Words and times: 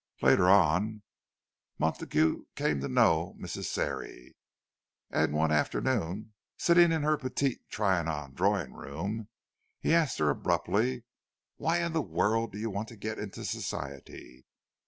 Later 0.23 0.49
on, 0.49 1.03
Montague 1.77 2.45
came 2.55 2.81
to 2.81 2.87
know 2.87 3.35
"Mrs. 3.39 3.65
Sarey"; 3.65 4.35
and 5.11 5.31
one 5.31 5.51
afternoon, 5.51 6.33
sitting 6.57 6.91
in 6.91 7.03
her 7.03 7.17
Petit 7.17 7.59
Trianon 7.69 8.33
drawing 8.33 8.73
room, 8.73 9.27
he 9.79 9.93
asked 9.93 10.17
her 10.17 10.31
abruptly, 10.31 11.03
"Why 11.57 11.83
in 11.83 11.93
the 11.93 12.01
world 12.01 12.51
do 12.51 12.57
you 12.57 12.71
want 12.71 12.87
to 12.87 12.95
get 12.95 13.19
into 13.19 13.45
Society?" 13.45 14.47